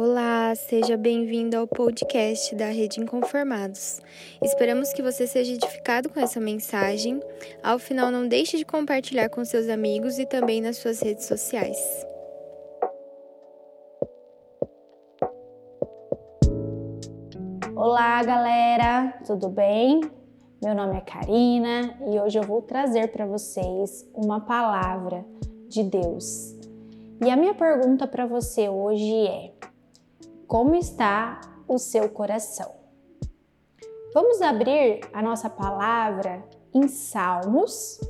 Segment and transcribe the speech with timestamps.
[0.00, 4.00] Olá, seja bem-vindo ao podcast da Rede Inconformados.
[4.40, 7.18] Esperamos que você seja edificado com essa mensagem.
[7.64, 11.76] Ao final, não deixe de compartilhar com seus amigos e também nas suas redes sociais.
[17.74, 20.00] Olá, galera, tudo bem?
[20.62, 25.26] Meu nome é Karina e hoje eu vou trazer para vocês uma palavra
[25.68, 26.56] de Deus.
[27.20, 29.57] E a minha pergunta para você hoje é:
[30.48, 32.74] como está o seu coração?
[34.14, 36.42] Vamos abrir a nossa palavra
[36.74, 38.00] em Salmos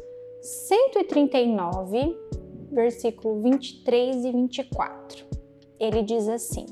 [0.40, 2.16] 139,
[2.70, 5.26] versículo 23 e 24.
[5.80, 6.66] Ele diz assim: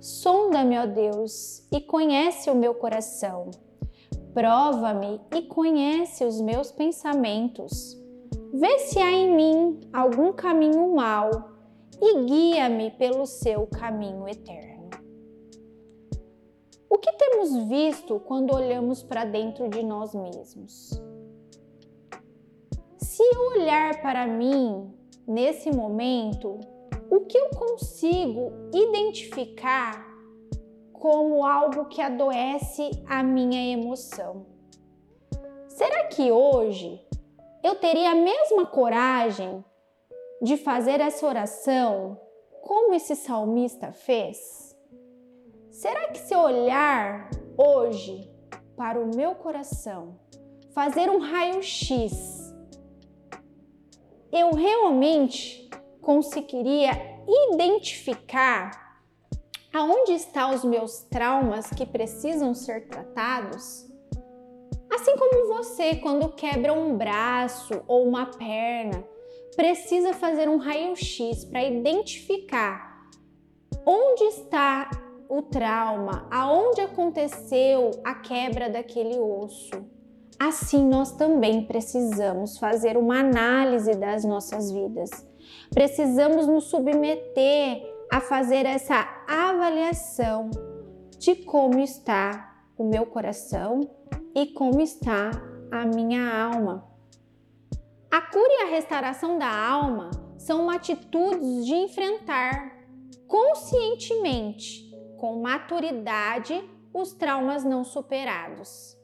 [0.00, 3.52] Sonda-me, ó Deus, e conhece o meu coração.
[4.34, 7.96] Prova-me e conhece os meus pensamentos.
[8.52, 11.57] Vê se há em mim algum caminho mau
[12.00, 14.90] e guia-me pelo seu caminho eterno.
[16.90, 20.90] O que temos visto quando olhamos para dentro de nós mesmos?
[22.98, 24.92] Se eu olhar para mim
[25.26, 26.58] nesse momento,
[27.10, 30.06] o que eu consigo identificar
[30.92, 34.46] como algo que adoece a minha emoção?
[35.68, 37.00] Será que hoje
[37.62, 39.64] eu teria a mesma coragem
[40.40, 42.20] de fazer essa oração
[42.62, 44.76] como esse salmista fez?
[45.70, 48.30] Será que se eu olhar hoje
[48.76, 50.18] para o meu coração,
[50.72, 52.54] fazer um raio-x,
[54.32, 55.68] eu realmente
[56.00, 56.90] conseguiria
[57.52, 59.02] identificar
[59.72, 63.86] aonde estão os meus traumas que precisam ser tratados?
[64.90, 69.04] Assim como você, quando quebra um braço ou uma perna,
[69.58, 73.08] precisa fazer um raio-x para identificar
[73.84, 74.88] onde está
[75.28, 79.84] o trauma, aonde aconteceu a quebra daquele osso.
[80.38, 85.10] Assim, nós também precisamos fazer uma análise das nossas vidas.
[85.70, 90.50] Precisamos nos submeter a fazer essa avaliação
[91.18, 93.90] de como está o meu coração
[94.36, 95.32] e como está
[95.72, 96.87] a minha alma.
[98.10, 102.74] A cura e a restauração da alma são atitudes de enfrentar
[103.26, 106.58] conscientemente, com maturidade,
[106.94, 108.96] os traumas não superados,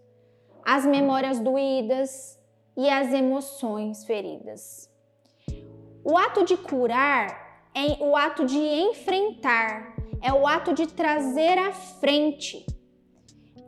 [0.64, 2.40] as memórias doídas
[2.74, 4.90] e as emoções feridas.
[6.02, 11.72] O ato de curar é o ato de enfrentar, é o ato de trazer à
[11.72, 12.64] frente.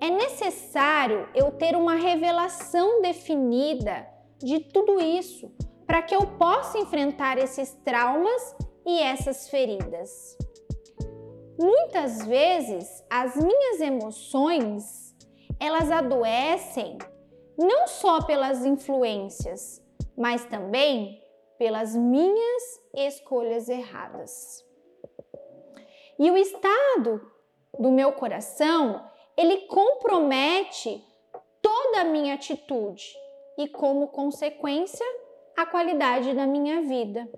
[0.00, 5.50] É necessário eu ter uma revelação definida de tudo isso
[5.86, 10.36] para que eu possa enfrentar esses traumas e essas feridas.
[11.58, 15.14] Muitas vezes as minhas emoções,
[15.58, 16.98] elas adoecem
[17.56, 19.82] não só pelas influências,
[20.16, 21.22] mas também
[21.58, 22.62] pelas minhas
[22.94, 24.64] escolhas erradas.
[26.18, 27.30] E o estado
[27.78, 31.02] do meu coração, ele compromete
[31.62, 33.14] toda a minha atitude
[33.58, 35.06] e, como consequência,
[35.56, 37.28] a qualidade da minha vida.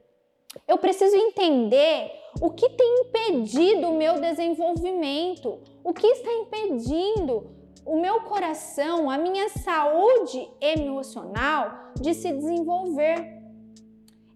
[0.66, 7.50] Eu preciso entender o que tem impedido o meu desenvolvimento, o que está impedindo
[7.84, 13.38] o meu coração, a minha saúde emocional de se desenvolver.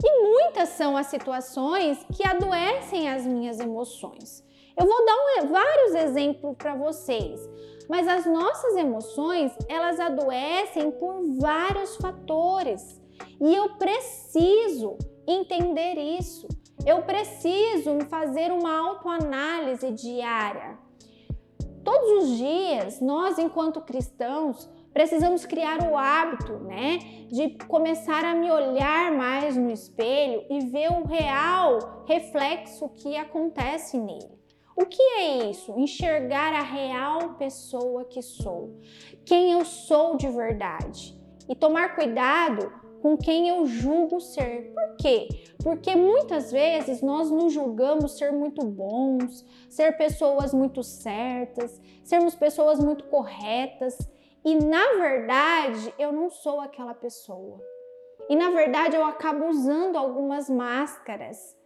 [0.04, 4.42] E muitas são as situações que adoecem as minhas emoções.
[4.76, 7.40] Eu vou dar um, vários exemplos para vocês,
[7.88, 13.00] mas as nossas emoções, elas adoecem por vários fatores.
[13.40, 16.48] E eu preciso entender isso.
[16.84, 20.78] Eu preciso fazer uma autoanálise diária.
[21.84, 28.50] Todos os dias, nós, enquanto cristãos, precisamos criar o hábito, né, de começar a me
[28.50, 34.41] olhar mais no espelho e ver o real reflexo que acontece nele.
[34.76, 35.78] O que é isso?
[35.78, 38.80] Enxergar a real pessoa que sou,
[39.24, 42.72] quem eu sou de verdade e tomar cuidado
[43.02, 44.72] com quem eu julgo ser.
[44.72, 45.28] Por quê?
[45.62, 52.78] Porque muitas vezes nós nos julgamos ser muito bons, ser pessoas muito certas, sermos pessoas
[52.78, 53.98] muito corretas
[54.44, 57.60] e na verdade eu não sou aquela pessoa.
[58.28, 61.56] E na verdade eu acabo usando algumas máscaras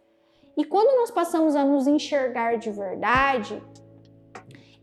[0.57, 3.61] e quando nós passamos a nos enxergar de verdade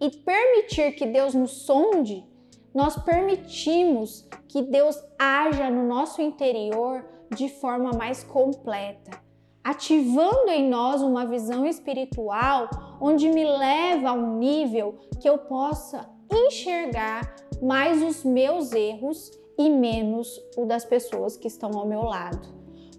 [0.00, 2.24] e permitir que Deus nos sonde,
[2.72, 7.04] nós permitimos que Deus haja no nosso interior
[7.34, 9.20] de forma mais completa,
[9.64, 16.08] ativando em nós uma visão espiritual onde me leva a um nível que eu possa
[16.30, 22.46] enxergar mais os meus erros e menos o das pessoas que estão ao meu lado.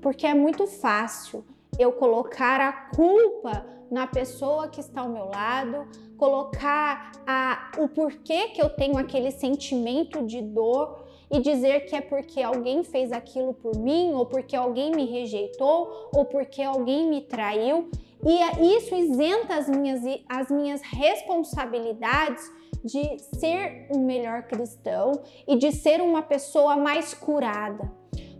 [0.01, 1.45] Porque é muito fácil
[1.77, 5.87] eu colocar a culpa na pessoa que está ao meu lado,
[6.17, 12.01] colocar a, o porquê que eu tenho aquele sentimento de dor e dizer que é
[12.01, 17.21] porque alguém fez aquilo por mim, ou porque alguém me rejeitou, ou porque alguém me
[17.21, 17.89] traiu.
[18.23, 22.43] E é, isso isenta as minhas, as minhas responsabilidades
[22.83, 25.11] de ser um melhor cristão
[25.47, 27.91] e de ser uma pessoa mais curada.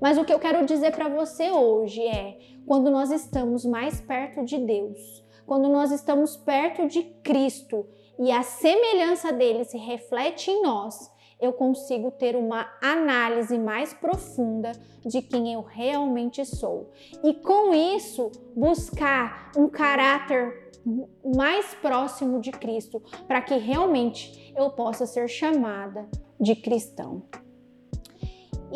[0.02, 4.44] Mas o que eu quero dizer para você hoje é: quando nós estamos mais perto
[4.44, 7.86] de Deus, quando nós estamos perto de Cristo
[8.18, 14.72] e a semelhança dele se reflete em nós, eu consigo ter uma análise mais profunda
[15.06, 16.92] de quem eu realmente sou.
[17.24, 20.72] E com isso, buscar um caráter
[21.36, 26.08] mais próximo de Cristo, para que realmente eu possa ser chamada
[26.40, 27.24] de cristão.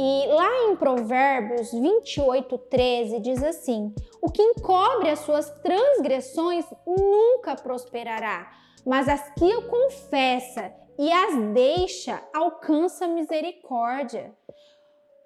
[0.02, 7.58] E lá em Provérbios 28, 13 diz assim: O que encobre as suas transgressões nunca
[7.58, 8.50] prosperará,
[8.86, 14.34] mas as que eu confessa e as deixa alcança misericórdia.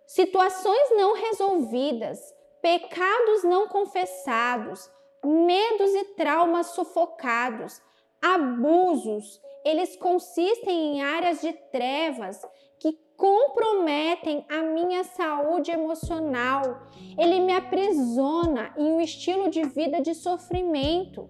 [0.08, 2.20] Situações não resolvidas,
[2.60, 4.90] pecados não confessados,
[5.24, 7.80] medos e traumas sufocados,
[8.20, 12.42] abusos, eles consistem em áreas de trevas
[12.80, 16.88] que comprometem a minha saúde emocional.
[17.18, 21.30] Ele me aprisiona em um estilo de vida de sofrimento.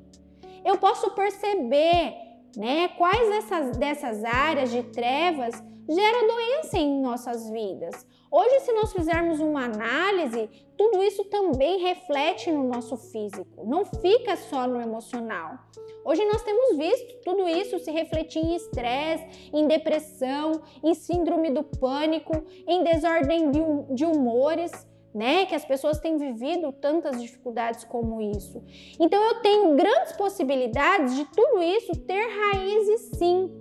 [0.66, 2.24] Eu posso perceber
[2.56, 2.88] né?
[2.90, 8.06] Quais dessas, dessas áreas de trevas gera doença em nossas vidas?
[8.32, 14.36] Hoje, se nós fizermos uma análise, tudo isso também reflete no nosso físico, não fica
[14.36, 15.60] só no emocional.
[16.04, 21.64] Hoje nós temos visto tudo isso se refletir em estresse, em depressão, em síndrome do
[21.64, 24.72] pânico, em desordem de humores
[25.14, 25.46] né?
[25.46, 28.64] Que as pessoas têm vivido tantas dificuldades como isso.
[29.00, 33.52] Então eu tenho grandes possibilidades de tudo isso ter raízes sim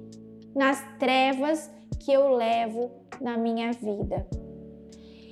[0.55, 1.71] nas trevas
[2.05, 2.91] que eu levo
[3.21, 4.27] na minha vida.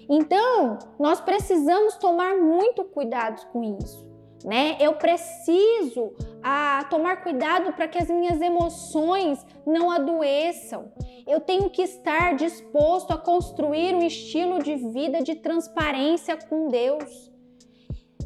[0.09, 4.11] Então, nós precisamos tomar muito cuidado com isso
[4.45, 4.77] né?
[4.81, 6.13] Eu preciso
[6.43, 10.93] a tomar cuidado para que as minhas emoções não adoeçam.
[11.27, 17.31] Eu tenho que estar disposto a construir um estilo de vida de transparência com Deus.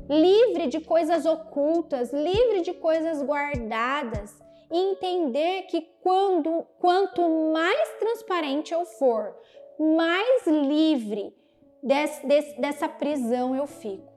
[0.09, 4.44] Livre de coisas ocultas, livre de coisas guardadas
[4.77, 7.23] entender que quando quanto
[7.53, 9.35] mais transparente eu for,
[9.79, 11.35] mais livre
[12.59, 14.13] dessa prisão eu fico.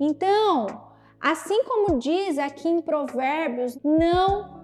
[0.00, 0.88] Então,
[1.20, 4.56] Assim como diz aqui em Provérbios, não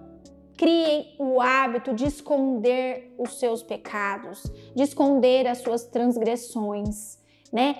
[0.57, 4.43] criem o hábito de esconder os seus pecados,
[4.73, 7.19] de esconder as suas transgressões,
[7.51, 7.75] né?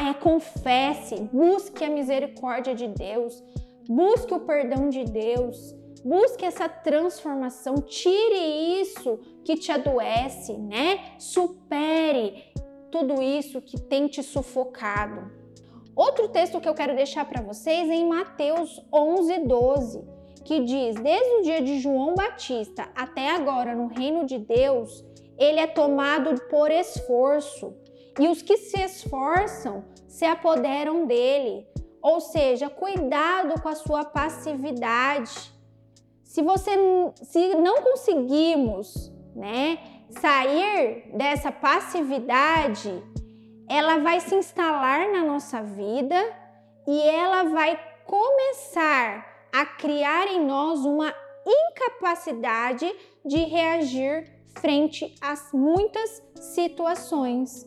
[0.00, 3.40] é, confesse, busque a misericórdia de Deus,
[3.88, 5.76] busque o perdão de Deus,
[6.06, 11.16] busque essa transformação, tire isso que te adoece, né?
[11.18, 12.44] Supere
[12.92, 15.32] tudo isso que tem te sufocado.
[15.96, 20.04] Outro texto que eu quero deixar para vocês é em Mateus 11, 12,
[20.44, 25.04] que diz: Desde o dia de João Batista até agora no reino de Deus,
[25.36, 27.74] ele é tomado por esforço,
[28.20, 31.66] e os que se esforçam se apoderam dele.
[32.00, 35.55] Ou seja, cuidado com a sua passividade.
[36.36, 36.70] Se você
[37.22, 39.78] se não conseguimos, né,
[40.10, 43.02] sair dessa passividade,
[43.66, 46.14] ela vai se instalar na nossa vida
[46.86, 51.10] e ela vai começar a criar em nós uma
[51.46, 57.66] incapacidade de reagir frente a muitas situações.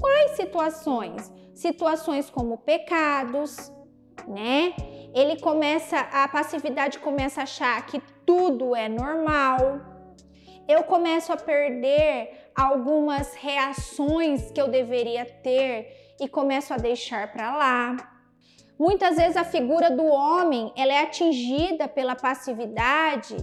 [0.00, 1.32] Quais situações?
[1.54, 3.72] Situações como pecados,
[4.26, 4.74] né?
[5.14, 9.80] Ele começa, a passividade começa a achar que tudo é normal.
[10.68, 17.56] Eu começo a perder algumas reações que eu deveria ter e começo a deixar para
[17.56, 17.96] lá.
[18.78, 23.36] Muitas vezes a figura do homem ela é atingida pela passividade.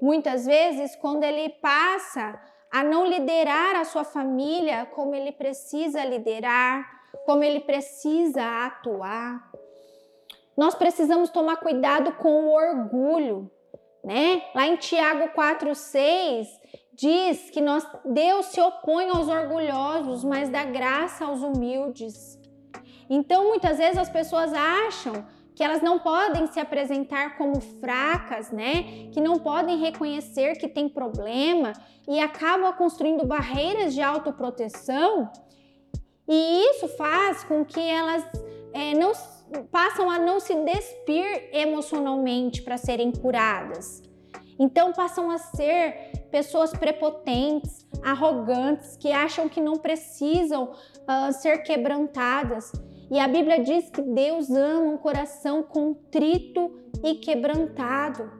[0.00, 2.40] Muitas vezes quando ele passa
[2.72, 6.84] a não liderar a sua família como ele precisa liderar,
[7.24, 9.48] como ele precisa atuar.
[10.56, 13.50] Nós precisamos tomar cuidado com o orgulho,
[14.04, 14.42] né?
[14.54, 16.46] Lá em Tiago 4:6
[16.92, 22.38] diz que nós, Deus se opõe aos orgulhosos, mas dá graça aos humildes.
[23.10, 29.08] Então, muitas vezes as pessoas acham que elas não podem se apresentar como fracas, né?
[29.12, 31.72] Que não podem reconhecer que tem problema
[32.08, 35.30] e acabam construindo barreiras de autoproteção.
[36.28, 38.24] E isso faz com que elas
[38.72, 39.14] é, não
[39.70, 44.02] passam a não se despir emocionalmente para serem curadas.
[44.58, 52.72] Então passam a ser pessoas prepotentes, arrogantes, que acham que não precisam uh, ser quebrantadas.
[53.10, 56.72] E a Bíblia diz que Deus ama um coração contrito
[57.02, 58.30] e quebrantado.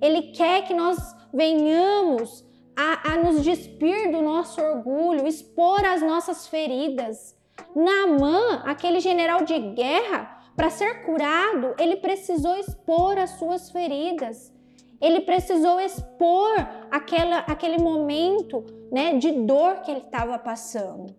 [0.00, 0.96] Ele quer que nós
[1.32, 2.44] venhamos
[2.76, 7.36] a, a nos despir do nosso orgulho, expor as nossas feridas.
[7.74, 14.52] Naamã, aquele general de guerra, para ser curado, ele precisou expor as suas feridas.
[15.00, 16.56] Ele precisou expor
[16.90, 21.14] aquela, aquele momento né, de dor que ele estava passando.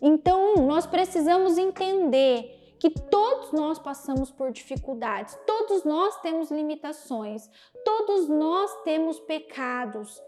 [0.00, 7.50] Então, nós precisamos entender que todos nós passamos por dificuldades, todos nós temos limitações,
[7.84, 10.22] todos nós temos pecados,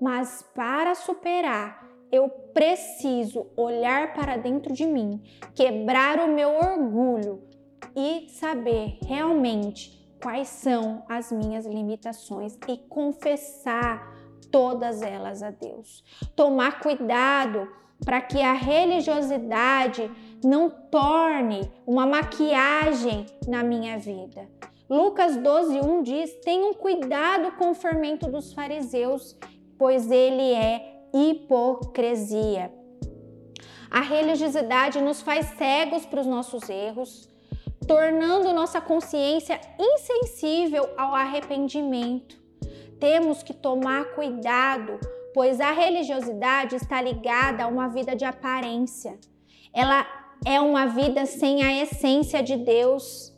[0.00, 5.20] mas para superar, eu preciso olhar para dentro de mim,
[5.52, 7.50] quebrar o meu orgulho
[7.96, 14.12] e saber realmente quais são as minhas limitações e confessar
[14.50, 16.04] todas elas a Deus.
[16.36, 17.68] Tomar cuidado
[18.04, 20.10] para que a religiosidade
[20.44, 24.48] não torne uma maquiagem na minha vida.
[24.88, 29.36] Lucas 12:1 diz: "Tenham cuidado com o fermento dos fariseus,
[29.78, 32.72] pois ele é hipocrisia."
[33.90, 37.28] A religiosidade nos faz cegos para os nossos erros,
[37.92, 42.40] tornando nossa consciência insensível ao arrependimento.
[42.98, 44.98] Temos que tomar cuidado
[45.32, 49.18] pois a religiosidade está ligada a uma vida de aparência.
[49.72, 50.06] Ela
[50.44, 53.32] é uma vida sem a essência de Deus,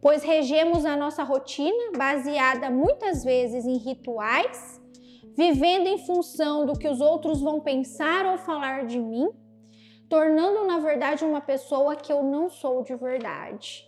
[0.00, 4.80] pois regemos a nossa rotina baseada muitas vezes em rituais,
[5.36, 9.28] vivendo em função do que os outros vão pensar ou falar de mim,
[10.08, 13.86] tornando na verdade uma pessoa que eu não sou de verdade.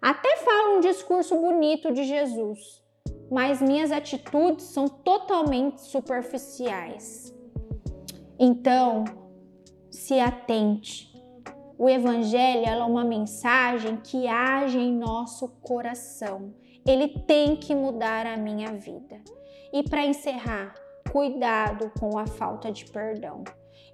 [0.00, 2.82] Até falo um discurso bonito de Jesus,
[3.30, 7.34] mas minhas atitudes são totalmente superficiais.
[8.38, 9.04] Então,
[9.90, 11.14] se atente.
[11.78, 16.54] O evangelho é uma mensagem que age em nosso coração.
[16.86, 19.20] Ele tem que mudar a minha vida.
[19.72, 20.74] E para encerrar,
[21.10, 23.42] cuidado com a falta de perdão.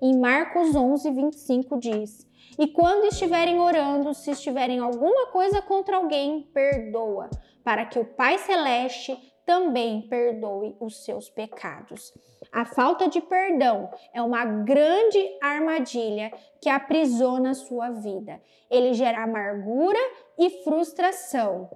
[0.04, 2.26] Em Marcos 11, 25 diz:
[2.58, 7.30] E quando estiverem orando, se estiverem alguma coisa contra alguém, perdoa,
[7.62, 9.16] para que o Pai Celeste
[9.46, 12.12] também perdoe os seus pecados.
[12.50, 18.42] A falta de perdão é uma grande armadilha que aprisiona sua vida.
[18.68, 20.00] Ele gera amargura
[20.36, 21.70] e frustração.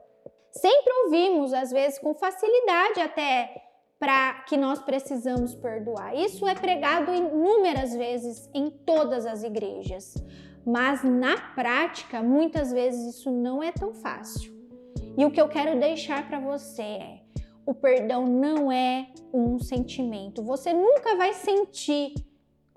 [0.51, 3.66] Sempre ouvimos, às vezes com facilidade até,
[3.99, 6.15] para que nós precisamos perdoar.
[6.15, 10.15] Isso é pregado inúmeras vezes em todas as igrejas.
[10.65, 14.55] Mas na prática, muitas vezes isso não é tão fácil.
[15.17, 17.21] E o que eu quero deixar para você é:
[17.65, 20.43] o perdão não é um sentimento.
[20.43, 22.13] Você nunca vai sentir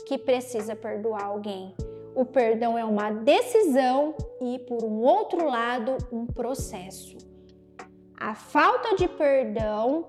[0.06, 1.76] que precisa perdoar alguém.
[2.16, 7.18] O perdão é uma decisão e, por um outro lado, um processo.
[8.20, 10.08] A falta de perdão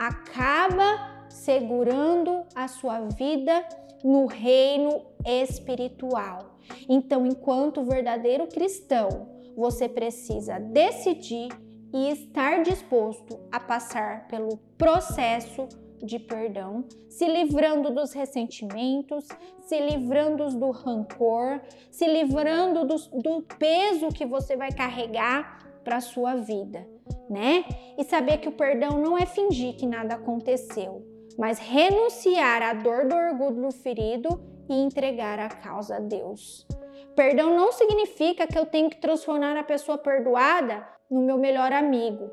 [0.00, 3.62] acaba segurando a sua vida
[4.02, 6.56] no reino espiritual.
[6.88, 11.50] Então, enquanto verdadeiro cristão, você precisa decidir
[11.92, 15.68] e estar disposto a passar pelo processo
[16.02, 19.28] de perdão, se livrando dos ressentimentos,
[19.60, 26.36] se livrando do rancor, se livrando do, do peso que você vai carregar para sua
[26.36, 26.88] vida,
[27.30, 27.64] né?
[27.96, 31.06] E saber que o perdão não é fingir que nada aconteceu,
[31.38, 34.28] mas renunciar à dor do orgulho do ferido
[34.68, 36.66] e entregar a causa a Deus.
[37.14, 42.30] Perdão não significa que eu tenho que transformar a pessoa perdoada no meu melhor amigo.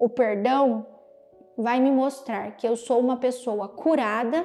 [0.00, 0.86] O perdão
[1.56, 4.44] vai me mostrar que eu sou uma pessoa curada,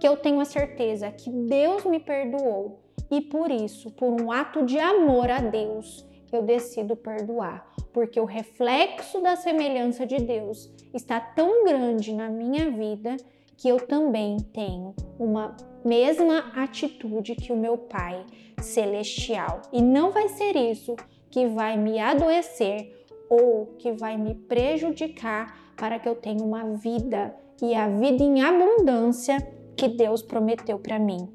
[0.00, 4.64] que eu tenho a certeza que Deus me perdoou e por isso, por um ato
[4.64, 6.06] de amor a Deus,
[6.36, 12.70] eu decido perdoar, porque o reflexo da semelhança de Deus está tão grande na minha
[12.70, 13.16] vida
[13.56, 18.24] que eu também tenho uma mesma atitude que o meu Pai
[18.62, 19.62] celestial.
[19.72, 20.94] E não vai ser isso
[21.30, 27.34] que vai me adoecer ou que vai me prejudicar para que eu tenha uma vida
[27.60, 29.36] e a vida em abundância
[29.76, 31.28] que Deus prometeu para mim.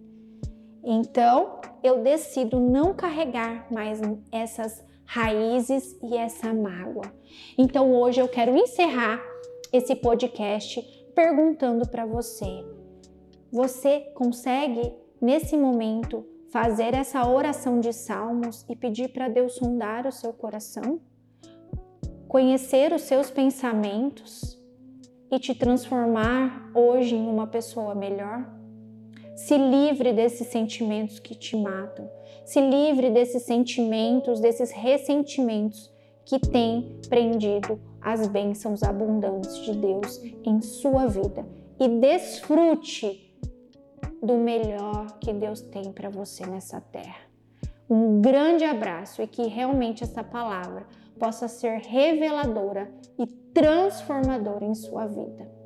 [0.83, 3.99] Então, eu decido não carregar mais
[4.31, 7.13] essas raízes e essa mágoa.
[7.57, 9.21] Então hoje eu quero encerrar
[9.71, 10.81] esse podcast
[11.13, 12.65] perguntando para você:
[13.51, 20.11] você consegue nesse momento fazer essa oração de salmos e pedir para Deus sondar o
[20.11, 21.01] seu coração?
[22.27, 24.59] Conhecer os seus pensamentos
[25.29, 28.62] e te transformar hoje em uma pessoa melhor?
[29.35, 32.09] Se livre desses sentimentos que te matam.
[32.45, 35.91] Se livre desses sentimentos, desses ressentimentos
[36.25, 41.45] que têm prendido as bênçãos abundantes de Deus em sua vida.
[41.79, 43.33] E desfrute
[44.21, 47.21] do melhor que Deus tem para você nessa terra.
[47.89, 50.85] Um grande abraço e que realmente essa palavra
[51.19, 55.62] possa ser reveladora e transformadora em sua vida.